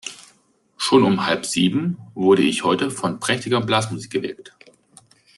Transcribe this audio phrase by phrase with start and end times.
[0.77, 4.51] Schon um halb sieben wurde ich heute von prächtiger Blasmusik geweckt.